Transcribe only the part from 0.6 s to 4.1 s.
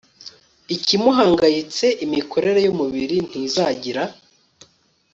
ikimuhangayitse imikorere yumubiri ntizagira